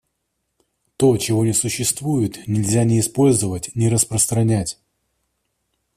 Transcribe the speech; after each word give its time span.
То, 0.97 1.15
чего 1.17 1.45
не 1.45 1.53
существует, 1.53 2.47
нельзя 2.47 2.85
ни 2.85 2.99
использовать, 2.99 3.69
ни 3.75 3.85
распространять. 3.85 4.79